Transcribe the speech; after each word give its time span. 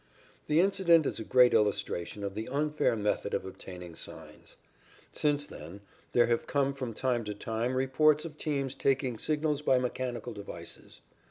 The 0.47 0.59
incident 0.61 1.05
is 1.05 1.19
a 1.19 1.23
great 1.23 1.53
illustration 1.53 2.23
of 2.23 2.33
the 2.33 2.47
unfair 2.47 2.95
method 2.95 3.35
of 3.35 3.45
obtaining 3.45 3.93
signs. 3.93 4.57
Since 5.11 5.45
then, 5.45 5.81
there 6.13 6.25
have 6.25 6.47
come 6.47 6.73
from 6.73 6.95
time 6.95 7.23
to 7.25 7.35
time 7.35 7.75
reports 7.75 8.25
of 8.25 8.35
teams 8.35 8.73
taking 8.73 9.19
signals 9.19 9.61
by 9.61 9.77
mechanical 9.77 10.33
devices. 10.33 11.01